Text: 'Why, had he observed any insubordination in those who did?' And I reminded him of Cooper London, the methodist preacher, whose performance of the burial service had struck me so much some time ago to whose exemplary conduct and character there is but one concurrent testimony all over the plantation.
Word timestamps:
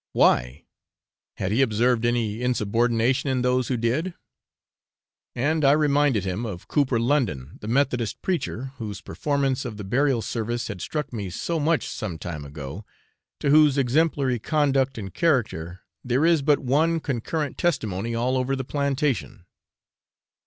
'Why, 0.13 0.65
had 1.37 1.51
he 1.51 1.61
observed 1.61 2.07
any 2.07 2.41
insubordination 2.41 3.29
in 3.29 3.43
those 3.43 3.67
who 3.67 3.77
did?' 3.77 4.15
And 5.35 5.63
I 5.63 5.73
reminded 5.73 6.25
him 6.25 6.43
of 6.43 6.67
Cooper 6.67 6.99
London, 6.99 7.59
the 7.61 7.67
methodist 7.67 8.19
preacher, 8.23 8.71
whose 8.79 8.99
performance 8.99 9.63
of 9.63 9.77
the 9.77 9.83
burial 9.83 10.23
service 10.23 10.69
had 10.69 10.81
struck 10.81 11.13
me 11.13 11.29
so 11.29 11.59
much 11.59 11.85
some 11.87 12.17
time 12.17 12.43
ago 12.45 12.83
to 13.41 13.51
whose 13.51 13.77
exemplary 13.77 14.39
conduct 14.39 14.97
and 14.97 15.13
character 15.13 15.81
there 16.03 16.25
is 16.25 16.41
but 16.41 16.57
one 16.57 16.99
concurrent 16.99 17.59
testimony 17.59 18.15
all 18.15 18.37
over 18.37 18.55
the 18.55 18.63
plantation. 18.65 19.45